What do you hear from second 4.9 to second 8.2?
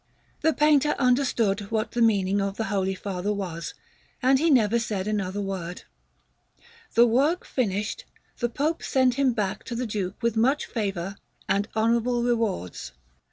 another word. The work finished,